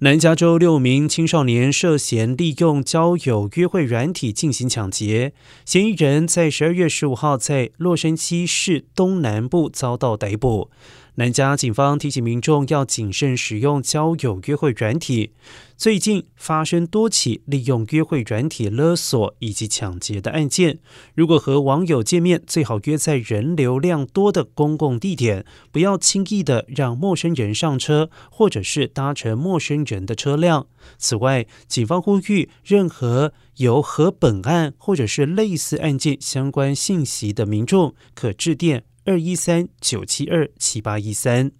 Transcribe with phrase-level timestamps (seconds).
[0.00, 5.32] 南加州六名青少年涉嫌利用交友约会软体进行抢劫，
[5.64, 10.70] 嫌疑人在十二月十五号在洛杉矶市东南部遭到逮捕。
[11.16, 15.32] 南加警方提醒民众要谨慎使用交友约会软体。
[15.76, 20.78] 最近发生多起利用约会软体勒索以及抢劫的案件。
[21.16, 30.66] 如果和网友见面，最好约在人流量多的公共地点，不要轻易的让陌生人上车，或者是搭乘陌生人的车辆。
[30.98, 38.84] 此外，警方呼吁任何有和本案或者是类似案件相关信息的民众，可致电。
[39.04, 41.50] 二一三九七二七八一三。